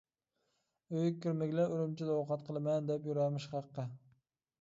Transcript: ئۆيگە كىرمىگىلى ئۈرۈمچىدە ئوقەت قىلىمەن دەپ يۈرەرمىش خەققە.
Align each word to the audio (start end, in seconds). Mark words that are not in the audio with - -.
ئۆيگە 0.93 1.11
كىرمىگىلى 1.25 1.65
ئۈرۈمچىدە 1.73 2.15
ئوقەت 2.21 2.47
قىلىمەن 2.47 2.89
دەپ 2.93 3.05
يۈرەرمىش 3.11 3.47
خەققە. 3.53 3.87